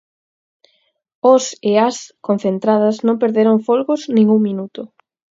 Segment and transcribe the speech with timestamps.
[1.33, 1.97] Os e as
[2.27, 4.81] concentradas non perderon folgos nin un minuto.